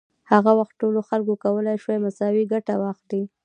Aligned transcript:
هغه 0.31 0.51
وخت 0.59 0.73
ټولو 0.81 0.99
خلکو 1.09 1.33
کولای 1.45 1.77
شوای 1.83 1.99
مساوي 2.05 2.43
ګټه 2.53 2.73
واخلي. 2.77 3.23